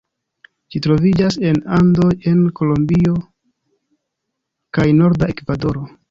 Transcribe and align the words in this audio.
Ĝi 0.75 0.79
troviĝas 0.85 1.35
en 1.49 1.59
Andoj 1.79 2.07
en 2.31 2.39
Kolombio 2.59 3.13
kaj 4.79 4.87
norda 5.03 5.29
Ekvadoro. 5.35 5.85